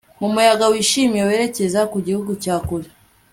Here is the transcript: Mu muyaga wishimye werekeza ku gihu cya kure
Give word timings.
Mu 0.19 0.27
muyaga 0.33 0.65
wishimye 0.73 1.21
werekeza 1.27 1.81
ku 1.91 1.97
gihu 2.05 2.31
cya 2.43 2.55
kure 2.67 2.89